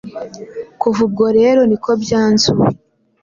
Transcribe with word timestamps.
Kuva 0.81 0.99
ubwo 1.07 1.25
rero 1.37 1.61
niko 1.69 1.91
byanzuwe 2.03 2.67